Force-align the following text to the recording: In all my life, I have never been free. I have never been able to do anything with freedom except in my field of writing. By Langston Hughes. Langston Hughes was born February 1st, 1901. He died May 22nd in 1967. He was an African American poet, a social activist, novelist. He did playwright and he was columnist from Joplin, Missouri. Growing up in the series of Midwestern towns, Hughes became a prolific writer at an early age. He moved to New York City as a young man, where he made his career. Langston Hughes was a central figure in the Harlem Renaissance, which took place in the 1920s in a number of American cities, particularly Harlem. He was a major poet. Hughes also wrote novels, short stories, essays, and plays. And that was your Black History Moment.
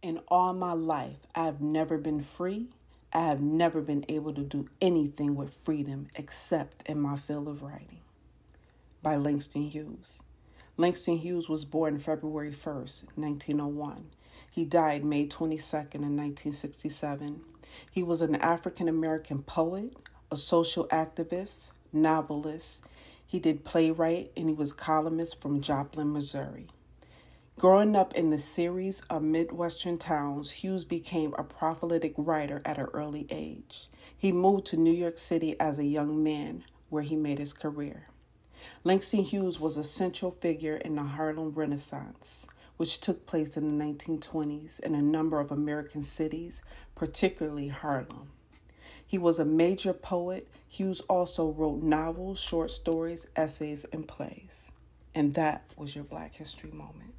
In 0.00 0.20
all 0.28 0.52
my 0.52 0.74
life, 0.74 1.26
I 1.34 1.44
have 1.44 1.60
never 1.60 1.98
been 1.98 2.22
free. 2.22 2.68
I 3.12 3.24
have 3.24 3.40
never 3.40 3.80
been 3.80 4.04
able 4.08 4.32
to 4.34 4.42
do 4.42 4.68
anything 4.80 5.34
with 5.34 5.52
freedom 5.64 6.06
except 6.14 6.88
in 6.88 7.00
my 7.00 7.16
field 7.16 7.48
of 7.48 7.62
writing. 7.62 7.98
By 9.02 9.16
Langston 9.16 9.62
Hughes. 9.62 10.20
Langston 10.76 11.16
Hughes 11.18 11.48
was 11.48 11.64
born 11.64 11.98
February 11.98 12.52
1st, 12.52 13.04
1901. 13.16 14.10
He 14.48 14.64
died 14.64 15.04
May 15.04 15.26
22nd 15.26 15.94
in 15.94 16.16
1967. 16.16 17.40
He 17.90 18.04
was 18.04 18.22
an 18.22 18.36
African 18.36 18.86
American 18.88 19.42
poet, 19.42 19.96
a 20.30 20.36
social 20.36 20.86
activist, 20.88 21.72
novelist. 21.92 22.84
He 23.26 23.40
did 23.40 23.64
playwright 23.64 24.30
and 24.36 24.48
he 24.48 24.54
was 24.54 24.72
columnist 24.72 25.40
from 25.40 25.60
Joplin, 25.60 26.12
Missouri. 26.12 26.68
Growing 27.58 27.96
up 27.96 28.14
in 28.14 28.30
the 28.30 28.38
series 28.38 29.02
of 29.10 29.20
Midwestern 29.20 29.98
towns, 29.98 30.48
Hughes 30.48 30.84
became 30.84 31.34
a 31.36 31.42
prolific 31.42 32.14
writer 32.16 32.62
at 32.64 32.78
an 32.78 32.86
early 32.94 33.26
age. 33.30 33.88
He 34.16 34.30
moved 34.30 34.66
to 34.66 34.76
New 34.76 34.92
York 34.92 35.18
City 35.18 35.58
as 35.58 35.76
a 35.76 35.84
young 35.84 36.22
man, 36.22 36.62
where 36.88 37.02
he 37.02 37.16
made 37.16 37.40
his 37.40 37.52
career. 37.52 38.06
Langston 38.84 39.24
Hughes 39.24 39.58
was 39.58 39.76
a 39.76 39.82
central 39.82 40.30
figure 40.30 40.76
in 40.76 40.94
the 40.94 41.02
Harlem 41.02 41.50
Renaissance, 41.50 42.46
which 42.76 43.00
took 43.00 43.26
place 43.26 43.56
in 43.56 43.66
the 43.76 43.84
1920s 43.84 44.78
in 44.78 44.94
a 44.94 45.02
number 45.02 45.40
of 45.40 45.50
American 45.50 46.04
cities, 46.04 46.62
particularly 46.94 47.66
Harlem. 47.66 48.30
He 49.04 49.18
was 49.18 49.40
a 49.40 49.44
major 49.44 49.92
poet. 49.92 50.46
Hughes 50.68 51.00
also 51.08 51.48
wrote 51.48 51.82
novels, 51.82 52.38
short 52.38 52.70
stories, 52.70 53.26
essays, 53.34 53.84
and 53.92 54.06
plays. 54.06 54.68
And 55.12 55.34
that 55.34 55.74
was 55.76 55.96
your 55.96 56.04
Black 56.04 56.36
History 56.36 56.70
Moment. 56.70 57.14